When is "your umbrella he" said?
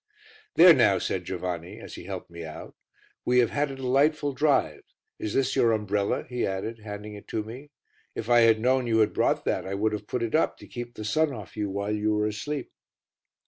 5.55-6.43